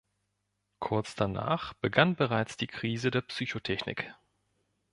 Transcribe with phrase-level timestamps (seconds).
[0.79, 4.11] Kurz danach begann bereits die Krise der Psychotechnik.